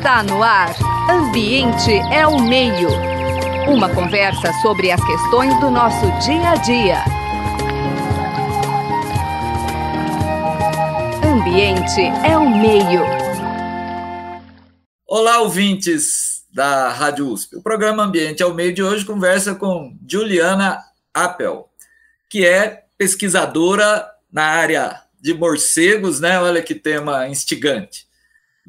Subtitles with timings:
[0.00, 0.74] Está no ar.
[1.10, 2.88] Ambiente é o meio.
[3.68, 7.04] Uma conversa sobre as questões do nosso dia a dia.
[11.22, 13.02] Ambiente é o meio.
[15.06, 17.56] Olá, ouvintes da Rádio USP.
[17.56, 20.82] O programa Ambiente é o meio de hoje conversa com Juliana
[21.12, 21.68] Appel,
[22.30, 26.40] que é pesquisadora na área de morcegos, né?
[26.40, 28.08] Olha que tema instigante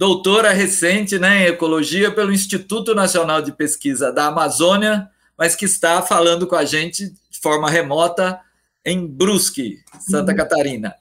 [0.02, 6.02] doutora recente né, em ecologia pelo Instituto Nacional de Pesquisa da Amazônia, mas que está
[6.02, 8.40] falando com a gente de forma remota
[8.84, 10.38] em Brusque, Santa uhum.
[10.40, 10.96] Catarina.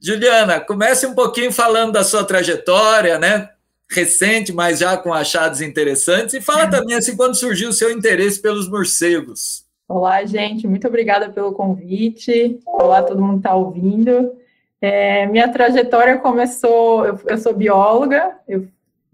[0.00, 3.50] Juliana, comece um pouquinho falando da sua trajetória, né?
[3.90, 8.40] Recente, mas já com achados interessantes, e fala também assim quando surgiu o seu interesse
[8.40, 9.64] pelos morcegos.
[9.88, 12.60] Olá, gente, muito obrigada pelo convite.
[12.64, 14.39] Olá, todo mundo está ouvindo.
[14.80, 18.66] É, minha trajetória começou, eu, eu, sou bióloga, eu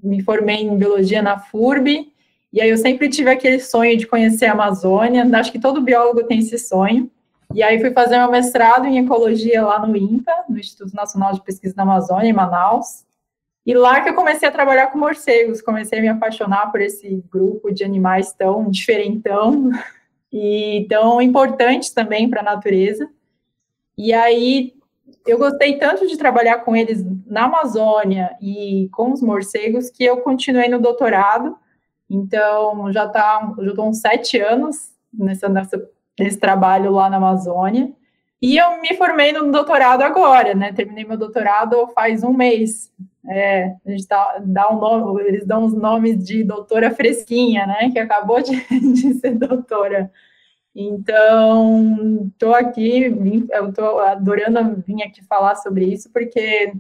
[0.03, 2.13] me formei em biologia na FURB,
[2.53, 6.23] e aí eu sempre tive aquele sonho de conhecer a Amazônia, acho que todo biólogo
[6.23, 7.11] tem esse sonho,
[7.53, 11.43] e aí fui fazer meu mestrado em ecologia lá no INPA, no Instituto Nacional de
[11.43, 13.05] Pesquisa da Amazônia, em Manaus,
[13.67, 17.25] e lá que eu comecei a trabalhar com morcegos, comecei a me apaixonar por esse
[17.29, 19.71] grupo de animais tão diferentão
[20.33, 23.11] e tão importantes também para a natureza.
[23.99, 24.76] E aí
[25.27, 30.19] eu gostei tanto de trabalhar com eles na Amazônia e com os morcegos que eu
[30.19, 31.57] continuei no doutorado.
[32.09, 37.93] Então, já tá, já estou uns sete anos nessa, nessa, nesse trabalho lá na Amazônia.
[38.41, 40.73] E eu me formei no doutorado agora, né?
[40.73, 42.93] Terminei meu doutorado faz um mês.
[43.29, 47.91] É, a gente tá, dá um nome, eles dão os nomes de doutora fresquinha, né?
[47.91, 48.55] Que acabou de,
[48.93, 50.13] de ser doutora.
[50.79, 53.05] Então, estou aqui,
[53.51, 56.75] eu estou adorando vir aqui falar sobre isso, porque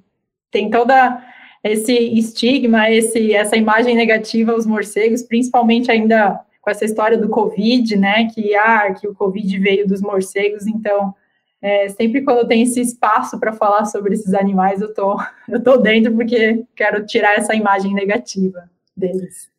[0.50, 1.24] tem toda
[1.64, 7.96] esse estigma, esse, essa imagem negativa aos morcegos, principalmente ainda com essa história do Covid,
[7.96, 11.14] né, que, ah, que o Covid veio dos morcegos, então,
[11.62, 15.16] é, sempre quando tem esse espaço para falar sobre esses animais, eu tô,
[15.48, 19.55] eu tô dentro, porque quero tirar essa imagem negativa deles.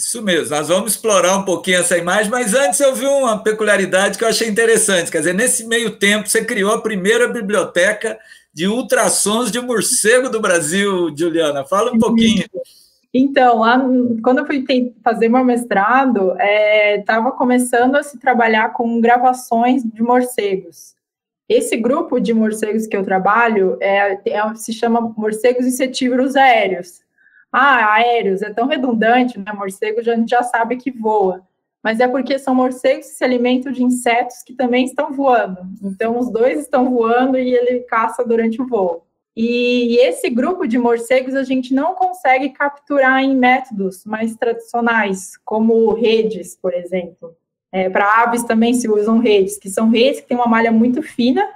[0.00, 4.16] Isso mesmo, nós vamos explorar um pouquinho essa imagem, mas antes eu vi uma peculiaridade
[4.16, 5.10] que eu achei interessante.
[5.10, 8.18] Quer dizer, nesse meio tempo, você criou a primeira biblioteca
[8.52, 11.66] de ultrassons de morcego do Brasil, Juliana.
[11.66, 12.46] Fala um pouquinho.
[13.12, 13.60] Então,
[14.22, 14.64] quando eu fui
[15.04, 16.34] fazer meu mestrado,
[16.98, 20.94] estava é, começando a se trabalhar com gravações de morcegos.
[21.46, 27.02] Esse grupo de morcegos que eu trabalho é, é, se chama morcegos insetívoros aéreos.
[27.52, 29.52] Ah, aéreos, é tão redundante, né?
[29.52, 31.42] Morcego já, a gente já sabe que voa.
[31.82, 35.60] Mas é porque são morcegos que se alimentam de insetos que também estão voando.
[35.82, 39.06] Então, os dois estão voando e ele caça durante o voo.
[39.36, 45.92] E esse grupo de morcegos a gente não consegue capturar em métodos mais tradicionais, como
[45.94, 47.34] redes, por exemplo.
[47.72, 51.02] É, Para aves também se usam redes, que são redes que têm uma malha muito
[51.02, 51.48] fina,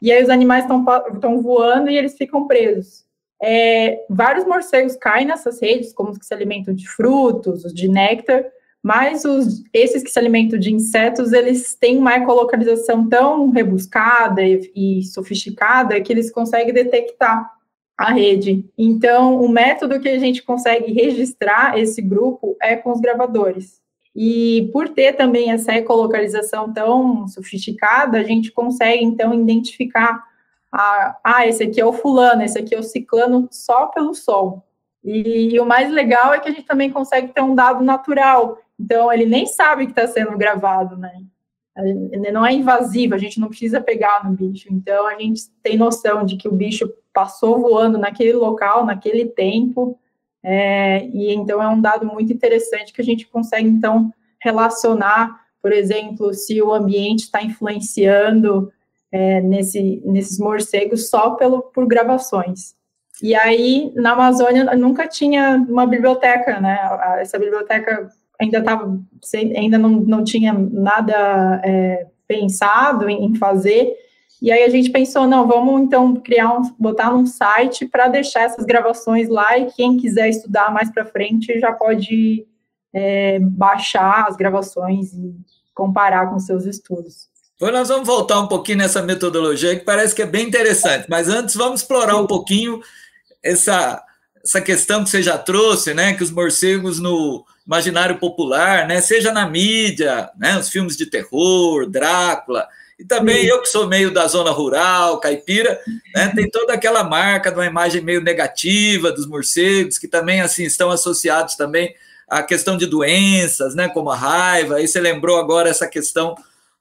[0.00, 3.04] e aí os animais estão voando e eles ficam presos.
[3.42, 7.88] É, vários morcegos caem nessas redes, como os que se alimentam de frutos, os de
[7.88, 8.44] néctar,
[8.82, 14.70] mas os, esses que se alimentam de insetos, eles têm uma ecolocalização tão rebuscada e,
[14.74, 17.52] e sofisticada que eles conseguem detectar
[17.96, 18.64] a rede.
[18.78, 23.80] Então, o método que a gente consegue registrar esse grupo é com os gravadores.
[24.14, 30.27] E por ter também essa ecolocalização tão sofisticada, a gente consegue, então, identificar
[30.72, 34.62] ah, ah, esse aqui é o fulano, esse aqui é o ciclano só pelo som.
[35.02, 38.58] E, e, o mais legal é que a gente também consegue ter um dado natural.
[38.78, 41.12] Então, ele nem sabe que está sendo gravado, né?
[41.76, 44.68] Ele não é invasivo, a gente não precisa pegar no bicho.
[44.70, 49.98] Então, a gente tem noção de que o bicho passou voando naquele local, naquele tempo.
[50.42, 55.72] É, e então, é um dado muito interessante que a gente consegue, então, relacionar, por
[55.72, 58.72] exemplo, se o ambiente está influenciando
[59.10, 62.76] é, nesse, nesses morcegos só pelo, por gravações.
[63.22, 66.78] E aí, na Amazônia, nunca tinha uma biblioteca, né?
[67.18, 68.08] Essa biblioteca
[68.40, 69.00] ainda estava,
[69.56, 73.92] ainda não, não tinha nada é, pensado em, fazer.
[74.40, 78.42] E aí a gente pensou, não, vamos então criar um, botar num site para deixar
[78.42, 82.46] essas gravações lá e quem quiser estudar mais para frente já pode
[82.92, 85.34] é, baixar as gravações e
[85.74, 87.28] comparar com seus estudos.
[87.58, 91.28] Pois nós vamos voltar um pouquinho nessa metodologia que parece que é bem interessante, mas
[91.28, 92.80] antes vamos explorar um pouquinho
[93.42, 94.00] essa,
[94.44, 99.32] essa questão que você já trouxe, né, que os morcegos no imaginário popular, né, seja
[99.32, 102.68] na mídia, né, os filmes de terror, Drácula,
[102.98, 105.80] E também eu que sou meio da zona rural, caipira,
[106.14, 110.64] né, tem toda aquela marca de uma imagem meio negativa dos morcegos, que também assim
[110.64, 111.94] estão associados também
[112.28, 114.76] à questão de doenças, né, como a raiva.
[114.76, 116.36] Aí você lembrou agora essa questão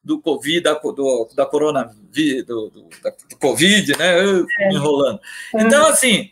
[0.07, 4.15] do Covid, da, do, da corona, do, do, da, do Covid, né,
[4.61, 4.73] é.
[4.73, 5.19] enrolando.
[5.53, 6.31] Então, assim,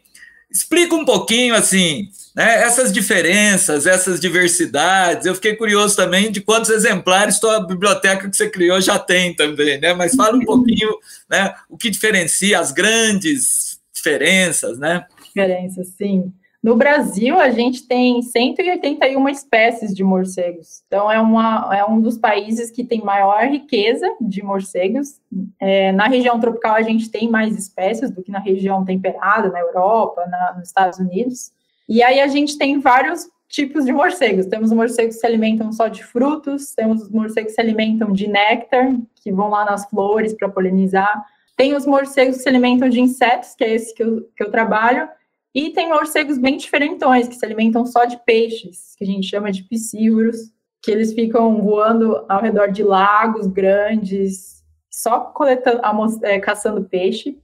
[0.49, 5.27] explica um pouquinho, assim, né, essas diferenças, essas diversidades.
[5.27, 9.79] Eu fiquei curioso também de quantos exemplares a biblioteca que você criou já tem também,
[9.79, 9.93] né?
[9.93, 10.97] Mas fala um pouquinho,
[11.29, 15.05] né, o que diferencia as grandes diferenças, né?
[15.25, 16.31] Diferenças, sim.
[16.65, 20.81] No Brasil, a gente tem 181 espécies de morcegos.
[20.87, 25.21] Então, é, uma, é um dos países que tem maior riqueza de morcegos.
[25.59, 29.59] É, na região tropical, a gente tem mais espécies do que na região temperada, na
[29.59, 31.51] Europa, na, nos Estados Unidos.
[31.87, 34.47] E aí a gente tem vários tipos de morcegos.
[34.47, 38.91] Temos morcegos que se alimentam só de frutos, temos morcegos que se alimentam de néctar,
[39.21, 41.27] que vão lá nas flores para polinizar.
[41.55, 44.49] Tem os morcegos que se alimentam de insetos, que é esse que eu, que eu
[44.49, 45.07] trabalho.
[45.55, 49.53] E tem morcegos bem diferentões, que se alimentam só de peixes, que a gente chama
[49.53, 50.51] de piscívoros,
[50.83, 54.61] que eles ficam voando ao redor de lagos grandes,
[54.91, 55.81] só coletando,
[56.25, 57.39] é, caçando peixe.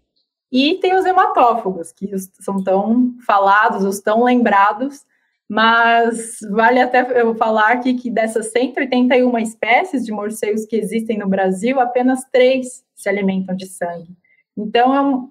[0.51, 2.11] E tem os hematófagos, que
[2.41, 5.05] são tão falados, os tão lembrados,
[5.49, 11.29] mas vale até eu falar aqui que dessas 181 espécies de morcegos que existem no
[11.29, 14.17] Brasil, apenas três se alimentam de sangue.
[14.57, 15.29] Então, é um,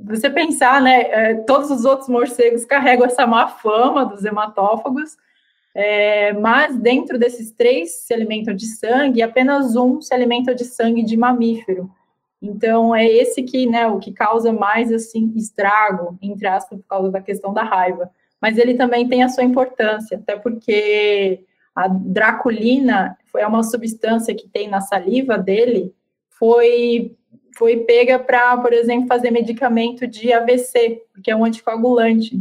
[0.00, 5.16] você pensar, né, é, todos os outros morcegos carregam essa má fama dos hematófagos,
[5.74, 11.02] é, mas dentro desses três se alimentam de sangue, apenas um se alimenta de sangue
[11.02, 11.90] de mamífero.
[12.40, 17.10] Então, é esse que, né, o que causa mais, assim, estrago, entre aspas, por causa
[17.10, 18.10] da questão da raiva.
[18.40, 21.44] Mas ele também tem a sua importância, até porque
[21.74, 25.92] a draculina foi uma substância que tem na saliva dele,
[26.30, 27.16] foi,
[27.58, 32.40] foi pega para, por exemplo, fazer medicamento de AVC, porque é um anticoagulante.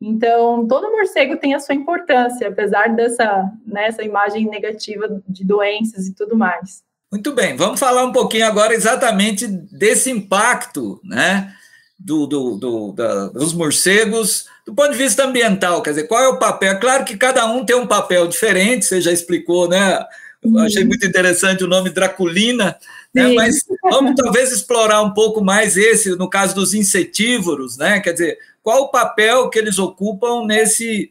[0.00, 6.06] Então, todo morcego tem a sua importância, apesar dessa nessa né, imagem negativa de doenças
[6.06, 6.84] e tudo mais.
[7.10, 11.54] Muito bem, vamos falar um pouquinho agora exatamente desse impacto, né,
[11.98, 16.28] do, do, do da, dos morcegos do ponto de vista ambiental, quer dizer, qual é
[16.28, 16.72] o papel?
[16.72, 20.04] É claro que cada um tem um papel diferente, você já explicou, né?
[20.42, 22.76] Eu achei muito interessante o nome Draculina,
[23.22, 23.34] né?
[23.34, 28.00] mas vamos talvez explorar um pouco mais esse, no caso dos insetívoros, né?
[28.00, 31.10] Quer dizer, qual o papel que eles ocupam nesse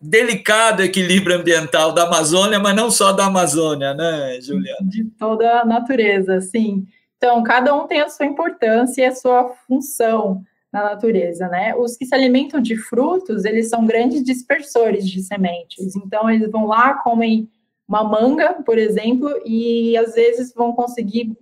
[0.00, 4.78] delicado equilíbrio ambiental da Amazônia, mas não só da Amazônia, né, Juliana?
[4.82, 6.86] De toda a natureza, sim.
[7.16, 10.42] Então, cada um tem a sua importância e a sua função
[10.72, 11.74] na natureza, né?
[11.74, 15.94] Os que se alimentam de frutos, eles são grandes dispersores de sementes.
[15.96, 17.48] Então, eles vão lá, comem
[17.90, 21.36] uma manga, por exemplo, e às vezes vão conseguir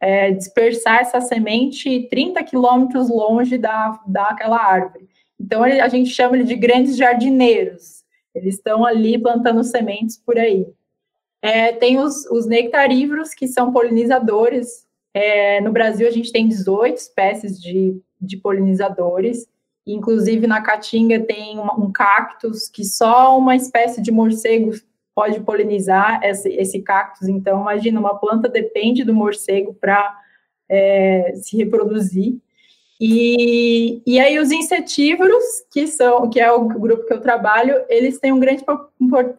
[0.00, 5.06] é, dispersar essa semente 30 quilômetros longe da, daquela árvore.
[5.38, 8.04] Então, a gente chama ele de grandes jardineiros.
[8.34, 10.66] Eles estão ali plantando sementes por aí.
[11.42, 14.86] É, tem os, os, nectarívoros, que são polinizadores.
[15.12, 19.46] É, no Brasil, a gente tem 18 espécies de, de polinizadores.
[19.86, 24.72] Inclusive, na Caatinga tem uma, um cactus que só uma espécie de morcego
[25.14, 27.28] pode polinizar esse, esse cactus.
[27.28, 30.18] Então, imagina, uma planta depende do morcego para
[30.68, 32.38] é, se reproduzir.
[33.00, 35.42] E, e aí os insetívoros,
[35.72, 38.64] que são que é o grupo que eu trabalho, eles têm uma grande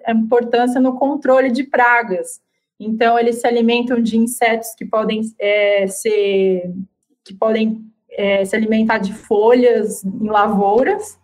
[0.10, 2.42] importância no controle de pragas.
[2.80, 6.74] Então eles se alimentam de insetos que podem é, ser
[7.24, 11.18] que podem é, se alimentar de folhas em lavouras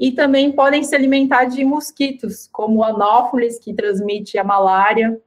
[0.00, 5.20] e também podem se alimentar de mosquitos, como o anófeles, que transmite a malária,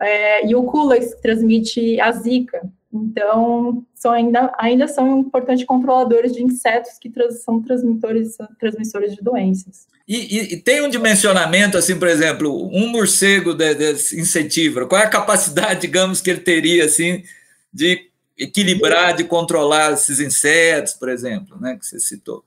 [0.00, 2.66] é, e o culex, que transmite a zika.
[2.90, 9.22] Então, são ainda, ainda são importantes controladores de insetos que trans, são transmitores, transmissores de
[9.22, 9.86] doenças.
[10.08, 15.02] E, e, e, tem um dimensionamento, assim, por exemplo, um morcego de, de insetívoro, qual
[15.02, 17.22] é a capacidade, digamos, que ele teria, assim,
[17.70, 18.08] de
[18.38, 22.42] equilibrar, de controlar esses insetos, por exemplo, né, que você citou?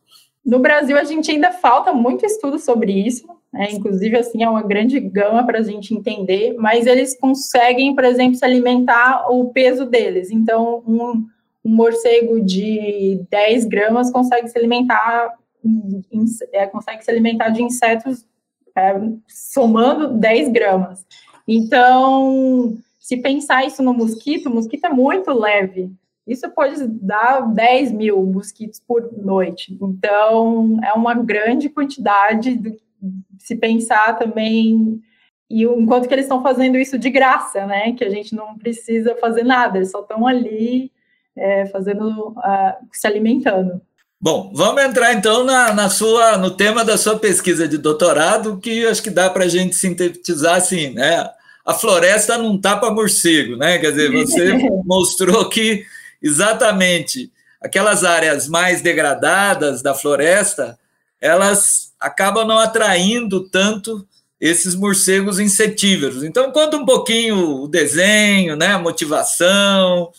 [0.45, 3.67] No Brasil, a gente ainda falta muito estudo sobre isso, né?
[3.71, 8.35] inclusive, assim, é uma grande gama para a gente entender, mas eles conseguem, por exemplo,
[8.35, 10.31] se alimentar o peso deles.
[10.31, 11.25] Então, um,
[11.63, 15.33] um morcego de 10 gramas consegue se alimentar,
[16.53, 18.25] é, consegue se alimentar de insetos
[18.75, 18.95] é,
[19.27, 21.05] somando 10 gramas.
[21.47, 25.91] Então, se pensar isso no mosquito, o mosquito é muito leve,
[26.29, 29.77] isso pode dar 10 mil mosquitos por noite.
[29.81, 32.77] Então, é uma grande quantidade, do,
[33.39, 35.01] se pensar também
[35.49, 37.91] e enquanto que eles estão fazendo isso de graça, né?
[37.93, 40.91] Que a gente não precisa fazer nada, eles só estão ali
[41.35, 43.81] é, fazendo, uh, se alimentando.
[44.21, 48.85] Bom, vamos entrar então na, na, sua, no tema da sua pesquisa de doutorado, que
[48.85, 51.27] acho que dá para a gente sintetizar assim, né?
[51.65, 53.79] A floresta não está para morcego, né?
[53.79, 54.53] Quer dizer, você
[54.85, 55.83] mostrou que
[56.21, 60.77] exatamente aquelas áreas mais degradadas da floresta,
[61.19, 64.07] elas acabam não atraindo tanto
[64.39, 66.23] esses morcegos insetívoros.
[66.23, 70.11] Então, conta um pouquinho o desenho, né, a motivação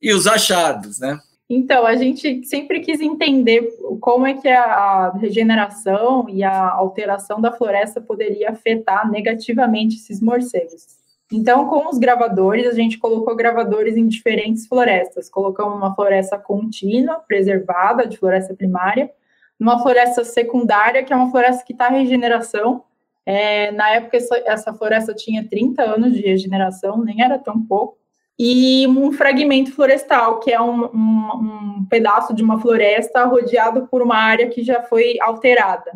[0.00, 1.20] e os achados, né?
[1.48, 3.62] Então, a gente sempre quis entender
[4.00, 10.96] como é que a regeneração e a alteração da floresta poderia afetar negativamente esses morcegos.
[11.32, 15.28] Então, com os gravadores, a gente colocou gravadores em diferentes florestas.
[15.28, 19.10] Colocamos uma floresta contínua, preservada, de floresta primária,
[19.58, 22.84] numa floresta secundária, que é uma floresta que está em regeneração,
[23.26, 24.16] é, na época,
[24.46, 27.98] essa, floresta tinha 30 anos de regeneração, nem era tão pouco.
[28.38, 34.00] E um fragmento florestal, que é um, um, um pedaço de uma floresta rodeado por
[34.00, 35.92] uma área que já foi alterada.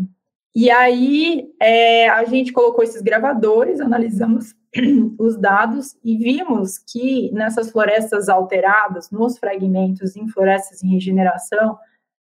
[0.55, 4.55] E aí é, a gente colocou esses gravadores, analisamos
[5.19, 11.79] os dados e vimos que nessas florestas alteradas, nos fragmentos em florestas em regeneração,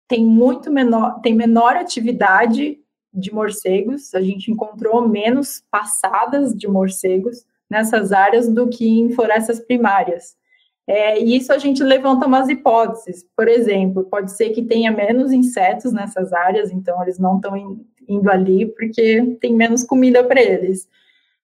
[0.08, 2.78] tem muito menor, tem menor atividade
[3.12, 9.60] de morcegos, a gente encontrou menos passadas de morcegos nessas áreas do que em florestas
[9.60, 10.36] primárias.
[10.86, 13.24] É, e isso a gente levanta umas hipóteses.
[13.36, 17.56] Por exemplo, pode ser que tenha menos insetos nessas áreas, então eles não estão
[18.12, 20.88] indo ali porque tem menos comida para eles.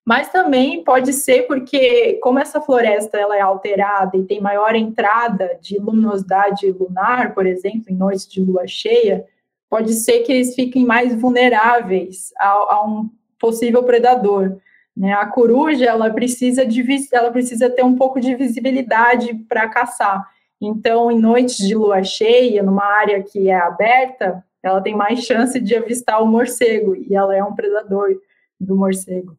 [0.04, 5.58] Mas também pode ser porque, como essa floresta ela é alterada e tem maior entrada
[5.60, 9.24] de luminosidade lunar, por exemplo, em noites de lua cheia,
[9.68, 14.58] pode ser que eles fiquem mais vulneráveis a, a um possível predador.
[14.96, 15.12] Né?
[15.12, 20.24] A coruja ela precisa de ela precisa ter um pouco de visibilidade para caçar.
[20.60, 25.58] Então, em noites de lua cheia, numa área que é aberta, ela tem mais chance
[25.60, 28.16] de avistar o morcego e ela é um predador
[28.58, 29.36] do morcego.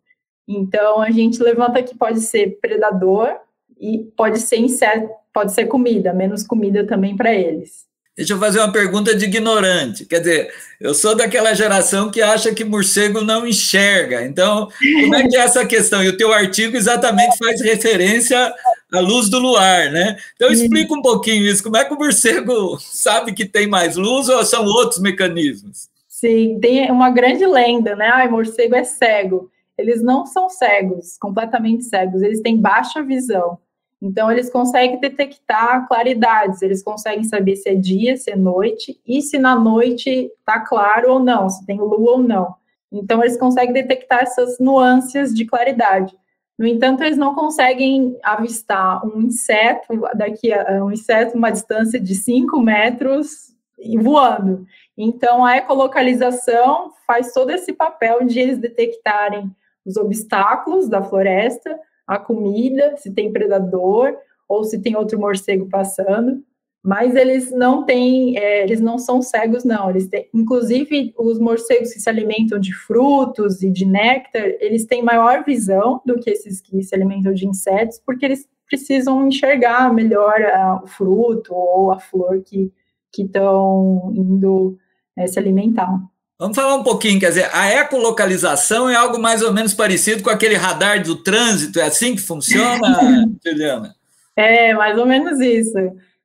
[0.48, 3.36] Então, a gente levanta que pode ser predador
[3.80, 7.86] e pode ser inseto, pode ser comida, menos comida também para eles.
[8.16, 10.04] Deixa eu fazer uma pergunta de ignorante.
[10.06, 14.24] Quer dizer, eu sou daquela geração que acha que morcego não enxerga.
[14.24, 14.70] Então,
[15.02, 16.04] como é que é essa questão?
[16.04, 18.52] E o teu artigo exatamente faz referência
[18.94, 20.18] à luz do luar, né?
[20.36, 21.64] Então, explica um pouquinho isso.
[21.64, 25.90] Como é que o morcego sabe que tem mais luz ou são outros mecanismos?
[26.08, 28.08] Sim, tem uma grande lenda, né?
[28.08, 29.52] Ai, morcego é cego.
[29.78, 32.22] Eles não são cegos, completamente cegos.
[32.24, 33.60] Eles têm baixa visão.
[34.02, 39.22] Então, eles conseguem detectar claridades, eles conseguem saber se é dia, se é noite, e
[39.22, 42.56] se na noite está claro ou não, se tem lua ou não.
[42.92, 46.16] Então, eles conseguem detectar essas nuances de claridade.
[46.58, 52.16] No entanto, eles não conseguem avistar um inseto daqui a um inseto uma distância de
[52.16, 53.56] 5 metros
[54.02, 54.66] voando.
[54.98, 59.52] Então, a ecolocalização faz todo esse papel de eles detectarem
[59.86, 66.44] os obstáculos da floresta, a comida, se tem predador ou se tem outro morcego passando.
[66.88, 69.90] Mas eles não têm, é, eles não são cegos, não.
[69.90, 75.04] Eles têm, inclusive, os morcegos que se alimentam de frutos e de néctar, eles têm
[75.04, 80.40] maior visão do que esses que se alimentam de insetos, porque eles precisam enxergar melhor
[80.40, 82.72] uh, o fruto ou a flor que
[83.18, 84.78] estão indo
[85.18, 86.00] é, se alimentar.
[86.40, 90.30] Vamos falar um pouquinho, quer dizer, a ecolocalização é algo mais ou menos parecido com
[90.30, 93.94] aquele radar do trânsito, é assim que funciona, Juliana?
[94.38, 95.78] É, mais ou menos isso.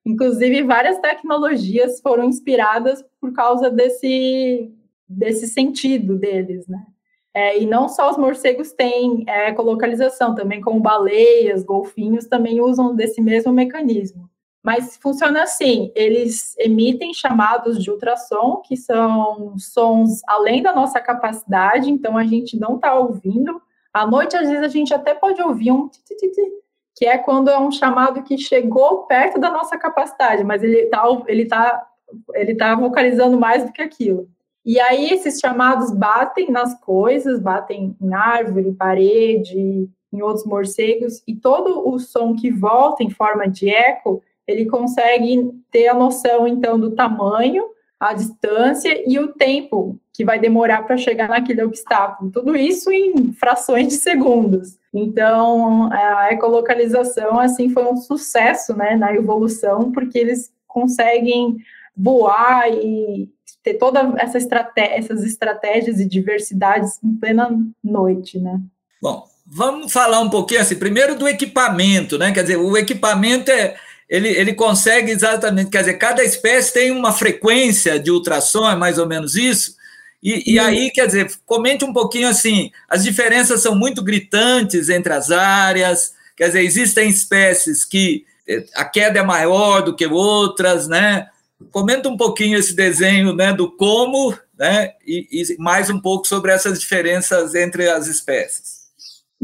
[0.05, 4.73] Inclusive, várias tecnologias foram inspiradas por causa desse,
[5.09, 6.85] desse sentido deles, né?
[7.35, 12.95] É, e não só os morcegos têm é, ecolocalização, também como baleias, golfinhos também usam
[12.95, 14.29] desse mesmo mecanismo.
[14.63, 21.91] Mas funciona assim: eles emitem chamados de ultrassom, que são sons além da nossa capacidade,
[21.91, 23.61] então a gente não está ouvindo.
[23.93, 25.89] À noite, às vezes, a gente até pode ouvir um
[27.03, 31.03] que é quando é um chamado que chegou perto da nossa capacidade, mas ele está
[31.27, 31.85] ele tá,
[32.33, 34.29] ele tá vocalizando mais do que aquilo.
[34.65, 41.35] E aí esses chamados batem nas coisas, batem em árvore, parede, em outros morcegos, e
[41.35, 46.79] todo o som que volta em forma de eco ele consegue ter a noção, então,
[46.79, 47.65] do tamanho,
[48.03, 52.33] a distância e o tempo que vai demorar para chegar naquele obstáculo.
[52.33, 54.77] Tudo isso em frações de segundos.
[54.93, 61.59] Então, a ecolocalização, assim, foi um sucesso, né, na evolução, porque eles conseguem
[61.97, 63.31] voar e
[63.63, 68.61] ter todas essa estratégia, essas estratégias e diversidades em plena noite, né?
[69.01, 72.33] Bom, vamos falar um pouquinho assim, primeiro do equipamento, né?
[72.33, 73.77] Quer dizer, o equipamento é
[74.13, 78.99] ele, ele consegue exatamente, quer dizer, cada espécie tem uma frequência de ultrassom, é mais
[78.99, 79.75] ou menos isso.
[80.23, 85.15] E, e aí, quer dizer, comente um pouquinho assim, as diferenças são muito gritantes entre
[85.15, 90.87] as áreas, quer dizer, existem espécies que eh, a queda é maior do que outras,
[90.87, 91.29] né?
[91.71, 94.93] Comenta um pouquinho esse desenho né, do como, né?
[95.07, 98.82] E, e mais um pouco sobre essas diferenças entre as espécies.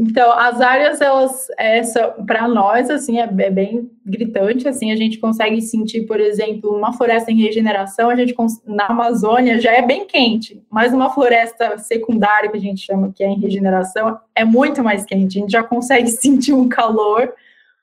[0.01, 5.17] Então, as áreas, elas, essa, para nós, assim, é, é, bem gritante, assim, a gente
[5.19, 8.33] consegue sentir, por exemplo, uma floresta em regeneração, a gente,
[8.65, 13.21] na Amazônia, já é bem quente, mas uma floresta secundária, que a gente chama que
[13.21, 17.33] é em regeneração, é muito mais quente, a gente já consegue sentir um calor,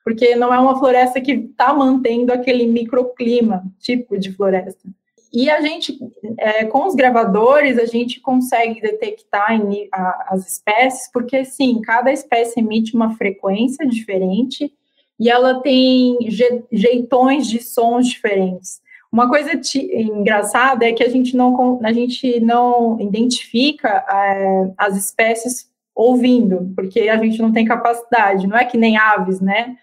[0.03, 4.89] porque não é uma floresta que está mantendo aquele microclima típico de floresta.
[5.31, 5.97] E a gente,
[6.37, 12.11] é, com os gravadores, a gente consegue detectar em, a, as espécies, porque, sim, cada
[12.11, 14.71] espécie emite uma frequência diferente
[15.19, 18.81] e ela tem je, jeitões de sons diferentes.
[19.11, 25.69] Uma coisa engraçada é que a gente não, a gente não identifica é, as espécies
[25.95, 29.75] ouvindo, porque a gente não tem capacidade, não é que nem aves, né?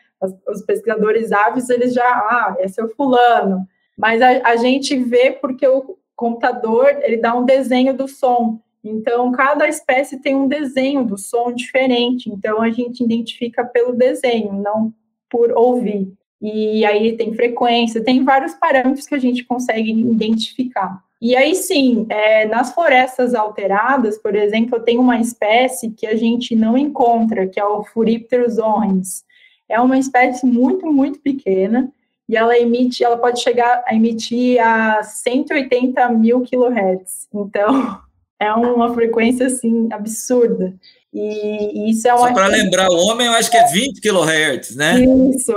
[0.49, 5.33] Os pesquisadores aves, eles já, ah, esse é o fulano, mas a, a gente vê
[5.33, 8.61] porque o computador ele dá um desenho do som.
[8.83, 12.31] Então, cada espécie tem um desenho do som diferente.
[12.31, 14.93] Então, a gente identifica pelo desenho, não
[15.31, 16.13] por ouvir.
[16.41, 21.03] E aí tem frequência, tem vários parâmetros que a gente consegue identificar.
[21.21, 26.55] E aí sim, é, nas florestas alteradas, por exemplo, tem uma espécie que a gente
[26.55, 29.25] não encontra, que é o Furipterus orrens.
[29.67, 31.91] É uma espécie muito, muito pequena,
[32.29, 37.29] e ela emite, ela pode chegar a emitir a 180 mil kilohertz.
[37.33, 37.99] Então,
[38.41, 40.75] é uma frequência assim absurda.
[41.13, 42.29] E, isso é uma.
[42.29, 45.01] Só para lembrar, o homem eu acho que é 20 kilohertz, né?
[45.01, 45.53] Isso.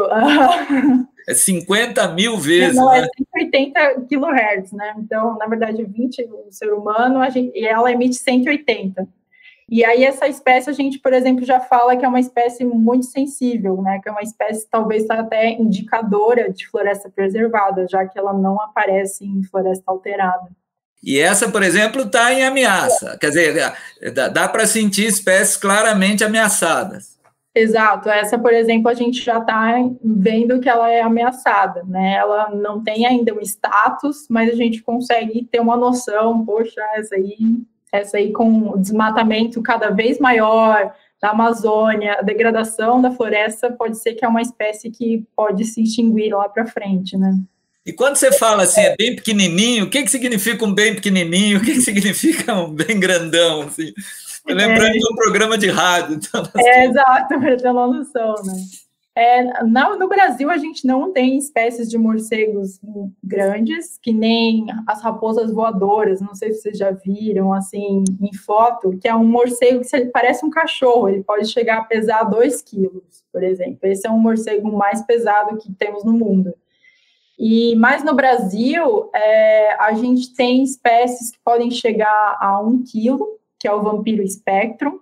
[1.27, 2.75] é 50 mil vezes.
[2.75, 3.07] Não, é né?
[3.07, 4.93] é 180 kilohertz, né?
[4.99, 9.07] Então, na verdade, 20 o ser humano, a gente, e ela emite 180.
[9.69, 13.05] E aí essa espécie a gente, por exemplo, já fala que é uma espécie muito
[13.05, 13.99] sensível, né?
[14.01, 19.25] Que é uma espécie talvez até indicadora de floresta preservada, já que ela não aparece
[19.25, 20.49] em floresta alterada.
[21.03, 23.17] E essa, por exemplo, está em ameaça.
[23.19, 23.73] Quer dizer,
[24.13, 27.17] dá, dá para sentir espécies claramente ameaçadas.
[27.53, 28.09] Exato.
[28.09, 32.13] Essa, por exemplo, a gente já está vendo que ela é ameaçada, né?
[32.15, 37.15] Ela não tem ainda um status, mas a gente consegue ter uma noção, poxa, essa
[37.15, 37.35] aí
[37.91, 43.97] essa aí com o desmatamento cada vez maior da Amazônia, a degradação da floresta pode
[43.97, 47.35] ser que é uma espécie que pode se extinguir lá para frente, né?
[47.85, 51.57] E quando você fala assim, é bem pequenininho, o que, que significa um bem pequenininho?
[51.57, 53.61] O que, que significa um bem grandão?
[53.61, 53.93] Assim?
[54.45, 56.15] Lembrando é, de um programa de rádio.
[56.15, 56.67] Então, assim...
[56.67, 58.53] É, exato, para ter uma noção, né?
[59.19, 62.79] É, no Brasil, a gente não tem espécies de morcegos
[63.23, 68.95] grandes, que nem as raposas voadoras, não sei se vocês já viram, assim, em foto,
[69.01, 73.25] que é um morcego que parece um cachorro, ele pode chegar a pesar 2 quilos,
[73.33, 73.79] por exemplo.
[73.81, 76.53] Esse é um morcego mais pesado que temos no mundo.
[77.39, 83.27] E mais no Brasil, é, a gente tem espécies que podem chegar a 1 quilo,
[83.59, 84.99] que é o vampiro espectrum,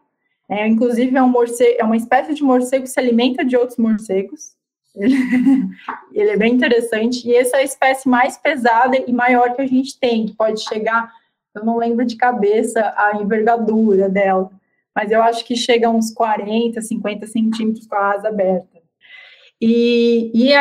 [0.50, 3.78] é, inclusive, é, um morcego, é uma espécie de morcego que se alimenta de outros
[3.78, 4.56] morcegos.
[4.96, 5.16] Ele,
[6.14, 7.28] ele é bem interessante.
[7.28, 10.62] E essa é a espécie mais pesada e maior que a gente tem, que pode
[10.62, 11.12] chegar,
[11.54, 14.52] eu não lembro de cabeça a envergadura dela,
[14.94, 18.76] mas eu acho que chega a uns 40, 50 centímetros com a asa aberta.
[19.60, 20.52] E, e,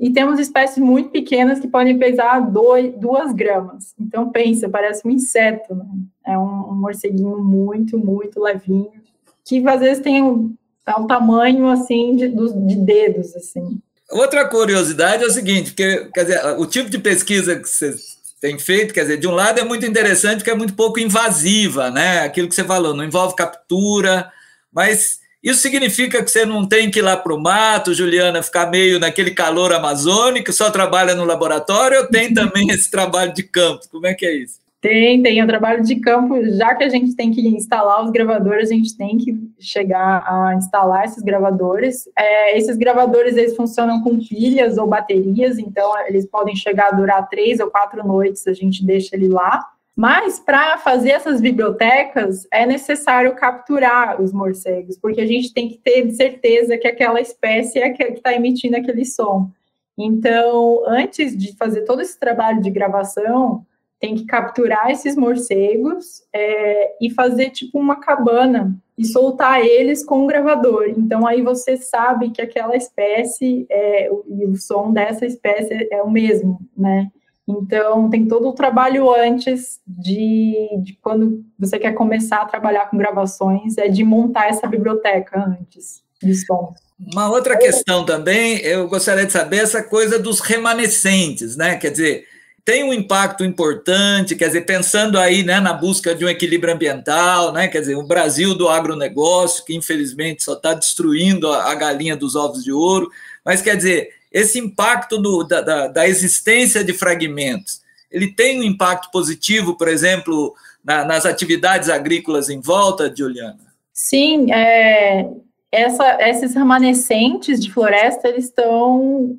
[0.00, 3.92] e, temos espécies muito pequenas que podem pesar 2 gramas.
[3.98, 5.84] Então, pensa, parece um inseto, né?
[6.24, 9.03] É um, um morceguinho muito, muito levinho
[9.44, 10.54] que às vezes tem um,
[10.86, 13.78] é um tamanho assim de, de dedos assim.
[14.10, 17.94] Outra curiosidade é o seguinte, porque quer dizer, o tipo de pesquisa que você
[18.40, 21.90] tem feito, quer dizer, de um lado é muito interessante porque é muito pouco invasiva,
[21.90, 22.20] né?
[22.20, 24.30] Aquilo que você falou, não envolve captura,
[24.72, 28.70] mas isso significa que você não tem que ir lá para o mato, Juliana, ficar
[28.70, 33.88] meio naquele calor amazônico, só trabalha no laboratório ou tem também esse trabalho de campo?
[33.90, 34.63] Como é que é isso?
[34.84, 38.70] Tem, tem o trabalho de campo, já que a gente tem que instalar os gravadores,
[38.70, 42.06] a gente tem que chegar a instalar esses gravadores.
[42.14, 47.26] É, esses gravadores, eles funcionam com pilhas ou baterias, então eles podem chegar a durar
[47.30, 49.66] três ou quatro noites, a gente deixa ele lá.
[49.96, 55.78] Mas para fazer essas bibliotecas é necessário capturar os morcegos, porque a gente tem que
[55.78, 59.48] ter certeza que aquela espécie é que está emitindo aquele som.
[59.96, 63.64] Então, antes de fazer todo esse trabalho de gravação,
[64.04, 70.24] tem que capturar esses morcegos é, e fazer tipo uma cabana e soltar eles com
[70.24, 70.90] um gravador.
[70.90, 76.10] Então aí você sabe que aquela espécie é, e o som dessa espécie é o
[76.10, 77.08] mesmo, né?
[77.48, 82.98] Então tem todo o trabalho antes de, de quando você quer começar a trabalhar com
[82.98, 86.74] gravações, é de montar essa biblioteca antes de som.
[87.10, 91.76] Uma outra questão também, eu gostaria de saber essa coisa dos remanescentes, né?
[91.76, 92.33] Quer dizer,
[92.64, 97.52] tem um impacto importante, quer dizer, pensando aí né, na busca de um equilíbrio ambiental,
[97.52, 102.16] né, quer dizer, o Brasil do agronegócio, que infelizmente só está destruindo a, a, galinha
[102.16, 103.10] dos ovos de ouro,
[103.44, 108.64] mas quer dizer, esse impacto do, da, da, da, existência de fragmentos, ele tem um
[108.64, 113.58] impacto positivo, por exemplo, na, nas atividades agrícolas em volta, Juliana?
[113.92, 115.28] Sim, é,
[115.70, 119.36] essa, esses remanescentes de floresta, eles estão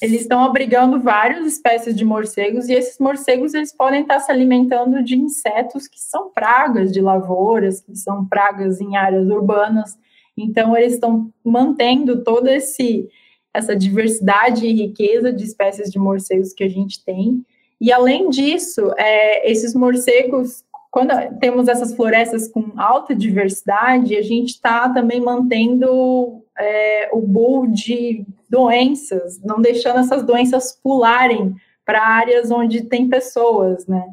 [0.00, 5.02] eles estão abrigando várias espécies de morcegos e esses morcegos eles podem estar se alimentando
[5.02, 9.98] de insetos que são pragas de lavouras, que são pragas em áreas urbanas.
[10.36, 13.08] Então eles estão mantendo toda esse
[13.52, 17.44] essa diversidade e riqueza de espécies de morcegos que a gente tem.
[17.80, 24.50] E além disso, é, esses morcegos quando temos essas florestas com alta diversidade, a gente
[24.50, 32.50] está também mantendo é, o bull de doenças, não deixando essas doenças pularem para áreas
[32.50, 34.04] onde tem pessoas, né?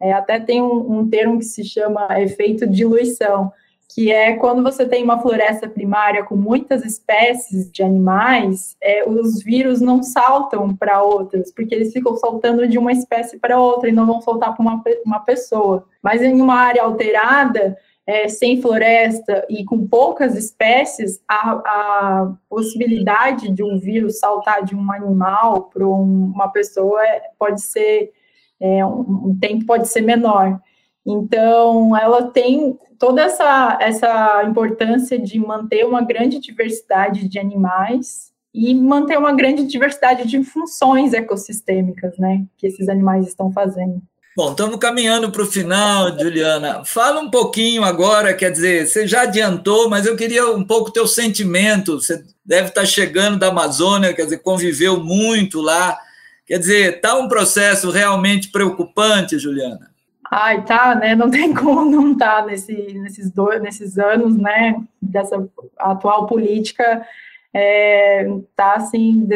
[0.00, 3.52] É, até tem um, um termo que se chama efeito diluição,
[3.92, 9.42] que é quando você tem uma floresta primária com muitas espécies de animais, é, os
[9.42, 13.92] vírus não saltam para outras, porque eles ficam saltando de uma espécie para outra e
[13.92, 15.86] não vão soltar para uma, uma pessoa.
[16.02, 17.76] Mas em uma área alterada,
[18.08, 24.74] é, sem floresta e com poucas espécies, a, a, possibilidade de um vírus saltar de
[24.74, 28.10] um animal para um, uma pessoa é, pode ser,
[28.58, 30.58] é, um, um tempo pode ser menor.
[31.04, 38.74] Então, ela tem toda essa, essa importância de manter uma grande diversidade de animais e
[38.74, 44.00] manter uma grande diversidade de funções ecossistêmicas, né, que esses animais estão fazendo.
[44.38, 46.84] Bom, estamos caminhando para o final, Juliana.
[46.84, 51.08] Fala um pouquinho agora, quer dizer, você já adiantou, mas eu queria um pouco teu
[51.08, 52.00] sentimento.
[52.00, 55.98] Você deve estar chegando da Amazônia, quer dizer, conviveu muito lá.
[56.46, 59.90] Quer dizer, está um processo realmente preocupante, Juliana?
[60.30, 61.16] Ai, tá, né?
[61.16, 64.76] Não tem como não estar tá nesse, nesses, dois, nesses anos, né?
[65.02, 65.44] Dessa
[65.76, 67.04] atual política,
[67.54, 69.26] é, tá assim,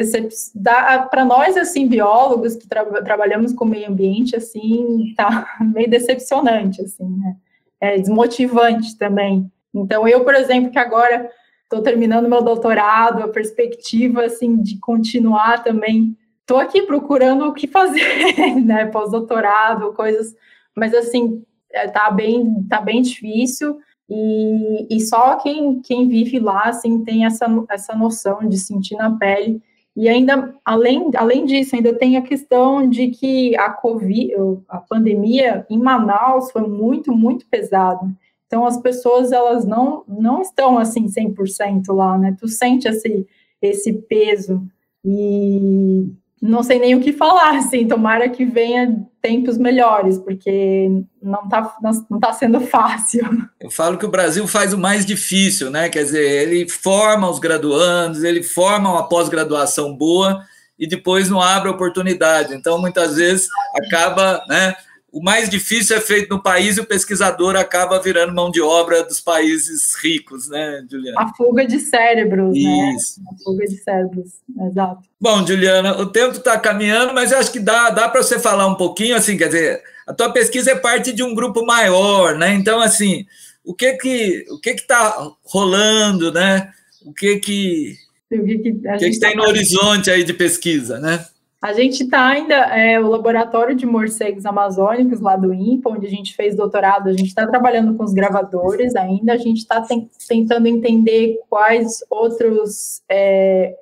[1.11, 7.09] para nós, assim, biólogos que tra trabalhamos com meio ambiente, assim, tá meio decepcionante, assim,
[7.09, 7.37] né?
[7.81, 9.51] É desmotivante também.
[9.75, 11.29] Então, eu, por exemplo, que agora
[11.65, 17.67] estou terminando meu doutorado, a perspectiva, assim, de continuar também, estou aqui procurando o que
[17.67, 18.87] fazer, né?
[18.87, 20.35] Pós-doutorado, coisas
[20.75, 23.79] mas assim, é, tá bem, tá bem difícil.
[24.15, 29.17] E, e só quem, quem vive lá, assim, tem essa, essa noção de sentir na
[29.17, 29.63] pele.
[29.97, 34.35] E ainda, além, além disso, ainda tem a questão de que a Covid,
[34.69, 38.07] a pandemia em Manaus foi muito, muito pesada.
[38.47, 42.37] Então, as pessoas, elas não, não estão, assim, 100% lá, né?
[42.39, 43.27] Tu sente esse,
[43.63, 44.63] esse peso.
[45.03, 46.07] E,
[46.43, 50.91] não sei nem o que falar, assim, tomara que venha tempos melhores, porque
[51.23, 51.77] não está
[52.11, 53.23] não tá sendo fácil.
[53.61, 55.89] Eu falo que o Brasil faz o mais difícil, né?
[55.89, 60.43] Quer dizer, ele forma os graduandos, ele forma uma pós-graduação boa
[60.77, 62.55] e depois não abre oportunidade.
[62.55, 64.75] Então, muitas vezes, acaba, né?
[65.13, 69.05] O mais difícil é feito no país e o pesquisador acaba virando mão de obra
[69.05, 71.21] dos países ricos, né, Juliana?
[71.21, 72.95] A fuga de cérebros, né?
[72.97, 73.21] Isso.
[73.21, 73.27] né?
[73.31, 74.31] A fuga de cérebros,
[74.71, 75.03] exato.
[75.21, 78.67] Bom, Juliana, o tempo está caminhando, mas eu acho que dá, dá para você falar
[78.67, 82.55] um pouquinho, assim, quer dizer, a tua pesquisa é parte de um grupo maior, né?
[82.55, 83.27] Então, assim,
[83.63, 86.73] o que que o que está rolando, né?
[87.05, 87.97] O que que
[88.31, 91.23] o que, que, que, que tem tá no horizonte aí de pesquisa, né?
[91.63, 96.11] A gente está ainda, é, o laboratório de morcegos amazônicos lá do INPA, onde a
[96.11, 99.81] gente fez doutorado, a gente está trabalhando com os gravadores ainda, a gente está
[100.29, 103.77] tentando entender quais outros, é,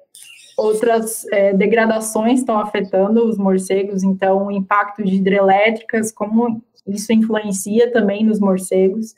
[0.58, 7.90] outras é, degradações estão afetando os morcegos, então o impacto de hidrelétricas, como isso influencia
[7.90, 9.14] também nos morcegos.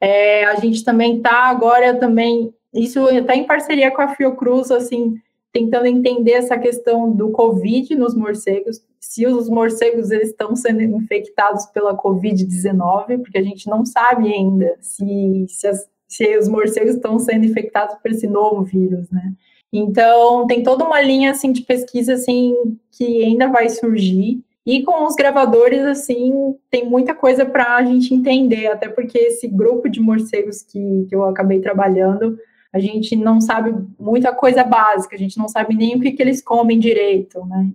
[0.00, 5.14] É, a gente também está agora também, isso até em parceria com a Fiocruz, assim,
[5.52, 11.66] tentando entender essa questão do Covid nos morcegos, se os morcegos eles estão sendo infectados
[11.66, 17.18] pela Covid-19, porque a gente não sabe ainda se, se, as, se os morcegos estão
[17.18, 19.32] sendo infectados por esse novo vírus, né?
[19.72, 22.54] Então, tem toda uma linha, assim, de pesquisa, assim,
[22.90, 28.12] que ainda vai surgir, E com os gravadores, assim, tem muita coisa para a gente
[28.14, 32.38] entender, até porque esse grupo de morcegos que, que eu acabei trabalhando,
[32.72, 36.22] a gente não sabe muita coisa básica, a gente não sabe nem o que, que
[36.22, 37.70] eles comem direito, né?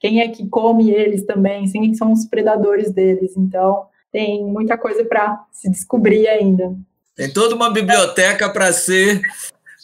[0.00, 3.36] Quem é que come eles também, quem são os predadores deles.
[3.36, 6.74] Então, tem muita coisa para se descobrir ainda.
[7.14, 9.20] Tem toda uma biblioteca para ser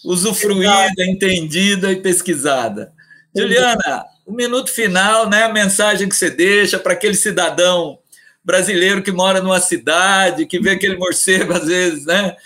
[0.05, 2.93] usufruída, entendida e pesquisada.
[3.37, 5.43] Juliana, o minuto final, né?
[5.43, 7.99] A mensagem que você deixa para aquele cidadão
[8.45, 12.37] brasileiro que mora numa cidade, que vê aquele morcego às vezes, né?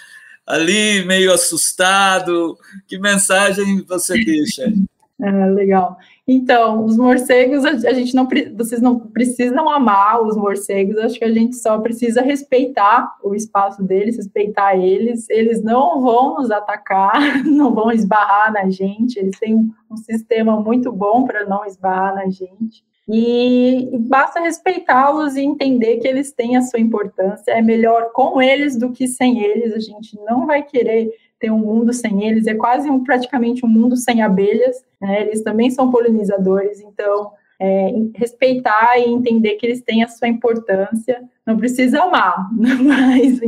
[0.49, 2.57] Ali meio assustado.
[2.87, 4.73] Que mensagem você deixa?
[5.21, 5.99] É, legal.
[6.27, 11.33] Então, os morcegos, a gente não, vocês não precisam amar os morcegos, acho que a
[11.33, 15.29] gente só precisa respeitar o espaço deles, respeitar eles.
[15.29, 19.55] Eles não vão nos atacar, não vão esbarrar na gente, eles têm
[19.91, 22.85] um sistema muito bom para não esbarrar na gente.
[23.11, 27.53] E basta respeitá-los e entender que eles têm a sua importância.
[27.53, 29.73] É melhor com eles do que sem eles.
[29.73, 33.69] A gente não vai querer ter um mundo sem eles, é quase um, praticamente um
[33.69, 35.23] mundo sem abelhas, né?
[35.23, 41.23] eles também são polinizadores, então é, respeitar e entender que eles têm a sua importância,
[41.47, 43.41] não precisa amar, mas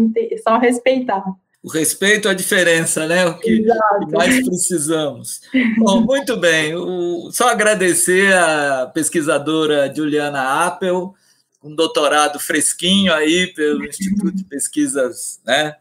[0.43, 1.25] só respeitar.
[1.63, 3.27] O respeito a diferença, né?
[3.27, 3.67] O que
[4.11, 5.43] mais precisamos.
[5.79, 6.75] Bom, muito bem.
[6.75, 11.15] O, só agradecer a pesquisadora Juliana Appel,
[11.63, 15.77] um doutorado fresquinho aí pelo Instituto de Pesquisas né,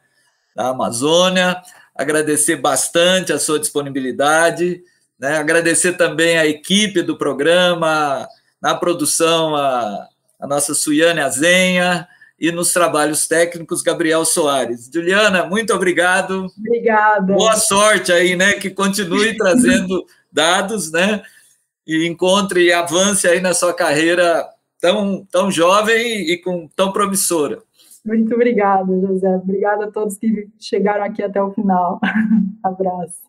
[0.53, 1.61] da Amazônia
[1.99, 4.81] agradecer bastante a sua disponibilidade,
[5.19, 5.35] né?
[5.35, 8.25] agradecer também a equipe do programa,
[8.61, 10.07] na produção a,
[10.39, 12.07] a nossa Suiane Azenha
[12.39, 14.89] e nos trabalhos técnicos Gabriel Soares.
[14.93, 16.47] Juliana, muito obrigado.
[16.57, 17.33] Obrigada.
[17.33, 18.53] Boa sorte aí, né?
[18.53, 21.21] Que continue trazendo dados, né?
[21.85, 24.47] E encontre e avance aí na sua carreira
[24.79, 27.61] tão, tão jovem e com tão promissora.
[28.05, 29.35] Muito obrigada, José.
[29.35, 31.99] Obrigada a todos que chegaram aqui até o final.
[32.63, 33.28] Abraço.